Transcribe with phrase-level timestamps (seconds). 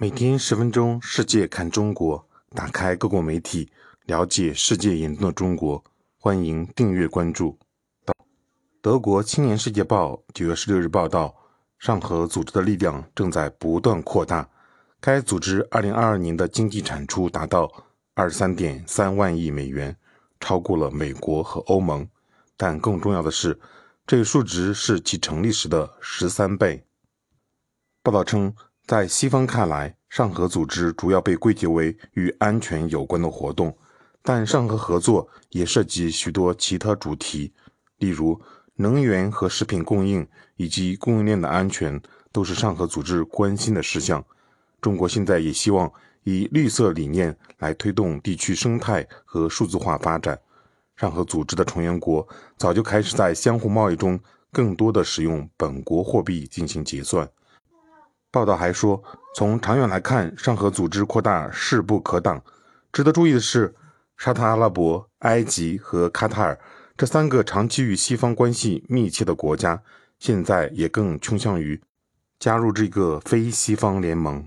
[0.00, 3.68] 每天十分钟，世界看中国，打开各国媒体，
[4.06, 5.82] 了解世界眼中的中国。
[6.20, 7.58] 欢迎订阅关注。
[8.80, 11.34] 德国青年世界报九月十六日报道，
[11.80, 14.48] 上合组织的力量正在不断扩大。
[15.00, 17.68] 该组织二零二二年的经济产出达到
[18.14, 19.96] 二十三点三万亿美元，
[20.38, 22.08] 超过了美国和欧盟。
[22.56, 23.58] 但更重要的是，
[24.06, 26.84] 这个数值是其成立时的十三倍。
[28.04, 28.54] 报道称。
[28.88, 33.76] 在西方看来，上合组织主要被归结为与安全有关的活动，
[34.22, 37.52] 但上合合作也涉及许多其他主题，
[37.98, 38.40] 例如
[38.76, 40.26] 能源和食品供应
[40.56, 42.00] 以及供应链的安全
[42.32, 44.24] 都是上合组织关心的事项。
[44.80, 45.92] 中国现在也希望
[46.24, 50.40] 以绿色理念来推动地区生态和数字化发展。
[50.96, 52.26] 上合组织的成员国
[52.56, 54.18] 早就开始在相互贸易中
[54.50, 57.28] 更多的使用本国货币进行结算。
[58.38, 59.02] 报道还说，
[59.34, 62.40] 从长远来看，上合组织扩大势不可挡。
[62.92, 63.74] 值得注意的是，
[64.16, 66.56] 沙特阿拉伯、埃及和卡塔尔
[66.96, 69.82] 这三个长期与西方关系密切的国家，
[70.20, 71.80] 现在也更倾向于
[72.38, 74.46] 加入这个非西方联盟。